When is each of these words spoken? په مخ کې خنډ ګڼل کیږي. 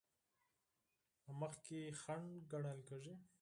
په 1.23 1.31
مخ 1.39 1.53
کې 1.65 1.79
خنډ 2.01 2.29
ګڼل 2.51 2.79
کیږي. 2.89 3.13